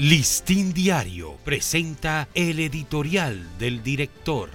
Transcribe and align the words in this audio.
Listín 0.00 0.72
Diario 0.72 1.36
presenta 1.44 2.26
el 2.32 2.58
editorial 2.60 3.46
del 3.58 3.82
director. 3.82 4.48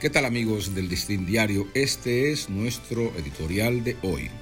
¿Qué 0.00 0.10
tal 0.10 0.24
amigos 0.24 0.74
del 0.74 0.88
Listín 0.88 1.24
Diario? 1.24 1.68
Este 1.72 2.32
es 2.32 2.48
nuestro 2.48 3.12
editorial 3.16 3.84
de 3.84 3.96
hoy, 4.02 4.32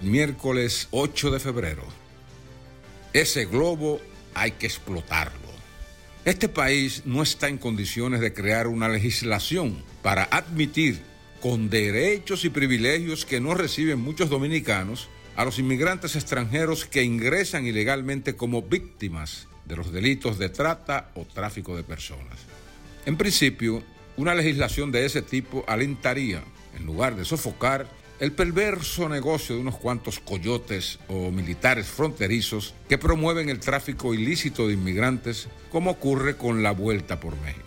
miércoles 0.00 0.86
8 0.92 1.32
de 1.32 1.40
febrero. 1.40 1.82
Ese 3.12 3.46
globo 3.46 4.00
hay 4.32 4.52
que 4.52 4.66
explotarlo. 4.66 5.50
Este 6.24 6.48
país 6.48 7.02
no 7.04 7.20
está 7.20 7.48
en 7.48 7.58
condiciones 7.58 8.20
de 8.20 8.32
crear 8.32 8.68
una 8.68 8.88
legislación 8.88 9.82
para 10.02 10.22
admitir 10.22 11.00
con 11.40 11.68
derechos 11.68 12.44
y 12.44 12.48
privilegios 12.48 13.26
que 13.26 13.40
no 13.40 13.54
reciben 13.54 13.98
muchos 13.98 14.30
dominicanos 14.30 15.08
a 15.36 15.44
los 15.44 15.58
inmigrantes 15.58 16.16
extranjeros 16.16 16.84
que 16.84 17.02
ingresan 17.02 17.66
ilegalmente 17.66 18.36
como 18.36 18.62
víctimas 18.62 19.48
de 19.64 19.76
los 19.76 19.92
delitos 19.92 20.38
de 20.38 20.48
trata 20.48 21.10
o 21.14 21.24
tráfico 21.24 21.76
de 21.76 21.84
personas. 21.84 22.38
En 23.06 23.16
principio, 23.16 23.82
una 24.16 24.34
legislación 24.34 24.92
de 24.92 25.06
ese 25.06 25.22
tipo 25.22 25.64
alentaría, 25.66 26.42
en 26.76 26.86
lugar 26.86 27.16
de 27.16 27.24
sofocar, 27.24 27.86
el 28.20 28.32
perverso 28.32 29.08
negocio 29.08 29.56
de 29.56 29.62
unos 29.62 29.78
cuantos 29.78 30.20
coyotes 30.20 31.00
o 31.08 31.32
militares 31.32 31.88
fronterizos 31.88 32.74
que 32.88 32.98
promueven 32.98 33.48
el 33.48 33.58
tráfico 33.58 34.14
ilícito 34.14 34.68
de 34.68 34.74
inmigrantes, 34.74 35.48
como 35.72 35.90
ocurre 35.90 36.36
con 36.36 36.62
la 36.62 36.70
vuelta 36.70 37.18
por 37.18 37.36
México. 37.40 37.66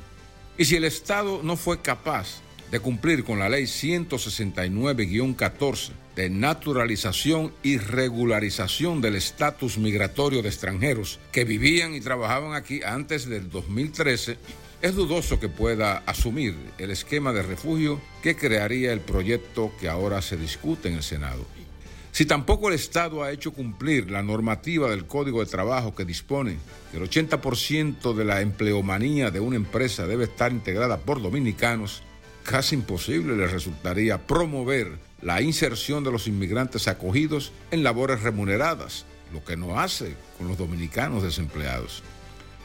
Y 0.58 0.66
si 0.66 0.78
el 0.78 0.86
Estado 0.86 1.42
no 1.44 1.58
fue 1.58 1.82
capaz 1.82 2.40
de 2.72 2.80
cumplir 2.80 3.24
con 3.24 3.40
la 3.40 3.50
ley 3.50 3.64
169-14 3.64 5.92
de 6.16 6.30
naturalización 6.30 7.52
y 7.62 7.78
regularización 7.78 9.02
del 9.02 9.16
estatus 9.16 9.78
migratorio 9.78 10.42
de 10.42 10.50
extranjeros 10.50 11.20
que 11.32 11.44
vivían 11.44 11.94
y 11.94 12.02
trabajaban 12.02 12.54
aquí 12.54 12.82
antes 12.84 13.28
del 13.28 13.50
2013, 13.50 14.38
es 14.82 14.96
dudoso 14.96 15.40
que 15.40 15.50
pueda 15.50 15.98
asumir 16.06 16.56
el 16.78 16.92
esquema 16.92 17.34
de 17.34 17.44
refugio 17.44 18.02
que 18.22 18.36
crearía 18.36 18.94
el 18.94 19.02
proyecto 19.02 19.72
que 19.80 19.90
ahora 19.90 20.22
se 20.22 20.38
discute 20.38 20.90
en 20.90 20.96
el 20.96 21.04
Senado. 21.04 21.46
Si 22.12 22.26
tampoco 22.26 22.70
el 22.70 22.76
Estado 22.76 23.24
ha 23.24 23.32
hecho 23.32 23.52
cumplir 23.52 24.10
la 24.10 24.24
normativa 24.24 24.90
del 24.90 25.06
Código 25.06 25.42
de 25.42 25.52
Trabajo 25.52 25.96
que 25.96 26.06
dispone 26.06 26.58
que 26.90 26.98
el 26.98 27.10
80% 27.10 28.14
de 28.14 28.24
la 28.24 28.40
empleomanía 28.40 29.32
de 29.32 29.42
una 29.42 29.58
empresa 29.58 30.08
debe 30.08 30.24
estar 30.24 30.54
integrada 30.54 30.98
por 30.98 31.22
dominicanos, 31.22 32.04
casi 32.46 32.76
imposible 32.76 33.36
le 33.36 33.48
resultaría 33.48 34.26
promover 34.26 34.98
la 35.22 35.42
inserción 35.42 36.04
de 36.04 36.12
los 36.12 36.28
inmigrantes 36.28 36.88
acogidos 36.88 37.52
en 37.72 37.84
labores 37.84 38.22
remuneradas, 38.22 39.06
lo 39.34 39.44
que 39.44 39.58
no 39.58 39.80
hace 39.80 40.14
con 40.38 40.48
los 40.48 40.58
dominicanos 40.58 41.24
desempleados. 41.24 42.04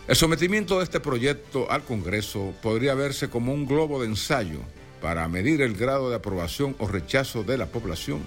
El 0.07 0.17
sometimiento 0.17 0.79
de 0.79 0.85
este 0.85 1.01
proyecto 1.01 1.71
al 1.71 1.83
Congreso 1.83 2.53
podría 2.63 2.95
verse 2.95 3.31
como 3.31 3.55
un 3.55 3.67
globo 3.67 4.01
de 4.01 4.09
ensayo 4.09 4.61
para 5.01 5.27
medir 5.29 5.63
el 5.63 5.75
grado 5.75 6.11
de 6.11 6.17
aprobación 6.17 6.77
o 6.79 6.87
rechazo 6.87 7.43
de 7.43 7.57
la 7.57 7.67
población, 7.67 8.21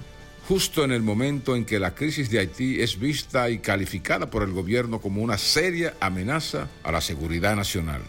justo 0.48 0.84
en 0.84 0.92
el 0.92 1.04
momento 1.04 1.56
en 1.56 1.66
que 1.66 1.80
la 1.80 1.94
crisis 1.94 2.30
de 2.32 2.40
Haití 2.40 2.82
es 2.82 3.00
vista 3.00 3.50
y 3.50 3.60
calificada 3.60 4.30
por 4.30 4.44
el 4.44 4.52
gobierno 4.52 5.00
como 5.00 5.22
una 5.22 5.38
seria 5.38 5.94
amenaza 6.00 6.68
a 6.84 6.92
la 6.92 7.02
seguridad 7.02 7.56
nacional. 7.56 8.02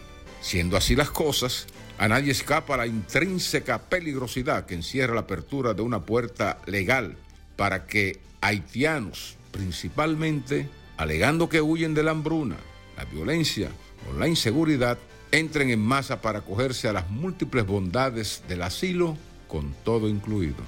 Siendo 0.45 0.77
así 0.77 0.95
las 0.95 1.09
cosas, 1.09 1.65
a 1.97 2.07
nadie 2.07 2.31
escapa 2.31 2.77
la 2.77 2.85
intrínseca 2.85 3.79
peligrosidad 3.79 4.67
que 4.67 4.75
encierra 4.75 5.15
la 5.15 5.21
apertura 5.21 5.73
de 5.73 5.81
una 5.81 6.01
puerta 6.01 6.59
legal 6.67 7.17
para 7.55 7.87
que 7.87 8.19
haitianos, 8.41 9.37
principalmente, 9.49 10.69
alegando 10.97 11.49
que 11.49 11.61
huyen 11.61 11.95
de 11.95 12.03
la 12.03 12.11
hambruna, 12.11 12.57
la 12.95 13.05
violencia 13.05 13.71
o 14.07 14.19
la 14.19 14.27
inseguridad, 14.27 14.99
entren 15.31 15.71
en 15.71 15.81
masa 15.81 16.21
para 16.21 16.39
acogerse 16.39 16.87
a 16.87 16.93
las 16.93 17.09
múltiples 17.09 17.65
bondades 17.65 18.43
del 18.47 18.61
asilo, 18.61 19.17
con 19.47 19.73
todo 19.83 20.07
incluido. 20.07 20.63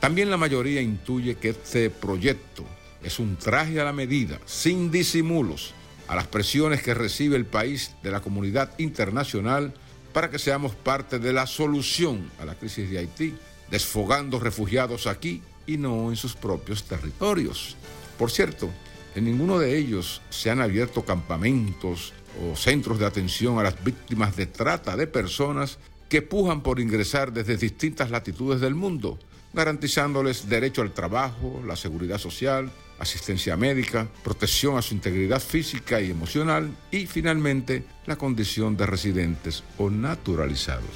También 0.00 0.30
la 0.30 0.38
mayoría 0.38 0.80
intuye 0.80 1.34
que 1.34 1.50
este 1.50 1.90
proyecto 1.90 2.64
es 3.02 3.18
un 3.18 3.36
traje 3.36 3.78
a 3.78 3.84
la 3.84 3.92
medida, 3.92 4.40
sin 4.46 4.90
disimulos, 4.90 5.74
a 6.12 6.14
las 6.14 6.26
presiones 6.26 6.82
que 6.82 6.92
recibe 6.92 7.36
el 7.36 7.46
país 7.46 7.92
de 8.02 8.10
la 8.10 8.20
comunidad 8.20 8.78
internacional 8.78 9.72
para 10.12 10.28
que 10.28 10.38
seamos 10.38 10.74
parte 10.74 11.18
de 11.18 11.32
la 11.32 11.46
solución 11.46 12.30
a 12.38 12.44
la 12.44 12.54
crisis 12.54 12.90
de 12.90 12.98
Haití, 12.98 13.34
desfogando 13.70 14.38
refugiados 14.38 15.06
aquí 15.06 15.40
y 15.66 15.78
no 15.78 16.10
en 16.10 16.16
sus 16.16 16.34
propios 16.34 16.84
territorios. 16.84 17.78
Por 18.18 18.30
cierto, 18.30 18.68
en 19.14 19.24
ninguno 19.24 19.58
de 19.58 19.78
ellos 19.78 20.20
se 20.28 20.50
han 20.50 20.60
abierto 20.60 21.02
campamentos 21.02 22.12
o 22.44 22.56
centros 22.56 22.98
de 22.98 23.06
atención 23.06 23.58
a 23.58 23.62
las 23.62 23.82
víctimas 23.82 24.36
de 24.36 24.44
trata 24.44 24.98
de 24.98 25.06
personas 25.06 25.78
que 26.10 26.20
pujan 26.20 26.62
por 26.62 26.78
ingresar 26.78 27.32
desde 27.32 27.56
distintas 27.56 28.10
latitudes 28.10 28.60
del 28.60 28.74
mundo, 28.74 29.18
garantizándoles 29.52 30.48
derecho 30.48 30.82
al 30.82 30.92
trabajo, 30.92 31.62
la 31.66 31.76
seguridad 31.76 32.18
social, 32.18 32.70
asistencia 32.98 33.56
médica, 33.56 34.08
protección 34.22 34.78
a 34.78 34.82
su 34.82 34.94
integridad 34.94 35.40
física 35.40 36.00
y 36.00 36.10
emocional 36.10 36.70
y 36.90 37.06
finalmente 37.06 37.84
la 38.06 38.16
condición 38.16 38.76
de 38.76 38.86
residentes 38.86 39.64
o 39.78 39.90
naturalizados. 39.90 40.90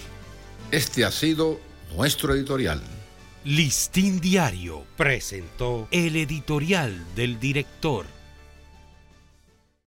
Este 0.71 1.05
ha 1.05 1.11
sido 1.11 1.61
nuestro 1.97 2.35
editorial. 2.35 2.83
Listín 3.45 4.21
Diario 4.21 4.85
presentó 4.97 5.87
el 5.93 6.17
editorial 6.17 7.05
del 7.15 7.39
director. 7.39 8.16